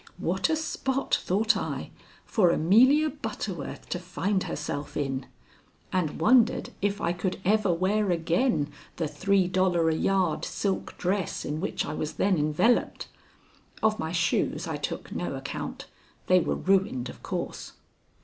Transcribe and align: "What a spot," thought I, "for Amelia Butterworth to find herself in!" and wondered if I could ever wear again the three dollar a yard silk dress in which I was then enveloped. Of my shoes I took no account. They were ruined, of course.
"What 0.17 0.49
a 0.49 0.55
spot," 0.55 1.13
thought 1.23 1.55
I, 1.55 1.91
"for 2.25 2.49
Amelia 2.49 3.07
Butterworth 3.07 3.87
to 3.89 3.99
find 3.99 4.41
herself 4.45 4.97
in!" 4.97 5.27
and 5.93 6.19
wondered 6.19 6.71
if 6.81 6.99
I 6.99 7.13
could 7.13 7.39
ever 7.45 7.71
wear 7.71 8.09
again 8.09 8.71
the 8.95 9.07
three 9.07 9.47
dollar 9.47 9.89
a 9.89 9.93
yard 9.95 10.43
silk 10.43 10.97
dress 10.97 11.45
in 11.45 11.61
which 11.61 11.85
I 11.85 11.93
was 11.93 12.13
then 12.13 12.35
enveloped. 12.39 13.09
Of 13.83 13.99
my 13.99 14.11
shoes 14.11 14.67
I 14.67 14.77
took 14.77 15.11
no 15.11 15.35
account. 15.35 15.85
They 16.25 16.39
were 16.39 16.55
ruined, 16.55 17.07
of 17.07 17.21
course. 17.21 17.73